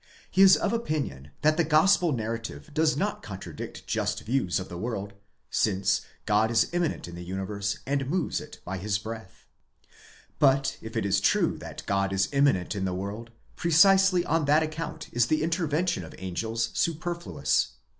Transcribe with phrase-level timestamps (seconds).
[0.31, 4.79] He is of opinion that the gospel narrative does not contradict just views of the
[4.79, 5.13] world,
[5.51, 9.87] since God is immanent in the universe and moves it by his breath.'8
[10.39, 14.63] But if it be true that God is immanent in the world, precisely on that
[14.63, 17.73] account is the intervention of angels superfluous.